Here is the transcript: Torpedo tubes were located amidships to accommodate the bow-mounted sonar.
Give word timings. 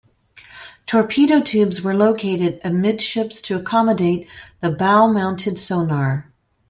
Torpedo 0.87 1.41
tubes 1.41 1.83
were 1.83 1.93
located 1.93 2.59
amidships 2.63 3.39
to 3.41 3.55
accommodate 3.55 4.27
the 4.59 4.71
bow-mounted 4.71 5.59
sonar. 5.59 6.33